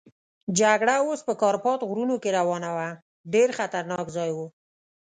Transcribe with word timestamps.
جګړه 0.59 0.95
اوس 1.05 1.19
په 1.27 1.33
کارپات 1.41 1.79
غرونو 1.89 2.15
کې 2.23 2.35
روانه 2.39 2.69
وه، 2.75 2.89
ډېر 3.33 3.49
خطرناک 3.57 4.05
ځای 4.17 4.29
وو. 4.33 4.45